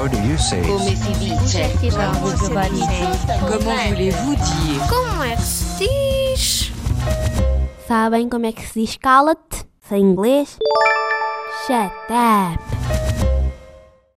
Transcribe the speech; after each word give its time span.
How 0.00 0.08
do 0.08 0.16
you 0.22 0.38
say? 0.38 0.62
Come 0.62 0.80
si 0.80 1.12
dice? 1.20 1.60
Comment 3.46 3.88
voulez-vous 3.90 4.34
dire 4.34 4.80
Como 4.88 5.22
é 5.22 5.36
que 5.36 5.42
se 5.42 5.76
diz? 5.78 6.72
Sabem 7.86 8.26
como 8.30 8.46
é 8.46 8.52
que 8.52 8.66
se 8.66 8.80
diz 8.80 8.96
cala-te? 8.96 9.62
Sem 9.86 10.00
inglês? 10.00 10.56
Shut 11.66 11.92
up. 12.08 12.99